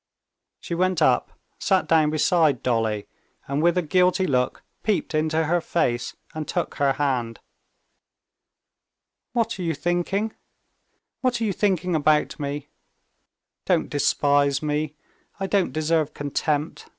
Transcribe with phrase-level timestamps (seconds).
[0.59, 3.05] She went up, sat down beside Dolly,
[3.47, 7.39] and with a guilty look, peeped into her face and took her hand.
[9.33, 10.33] "What are you thinking?
[11.19, 12.69] What are you thinking about me?
[13.65, 14.95] Don't despise me.
[15.39, 16.89] I don't deserve contempt.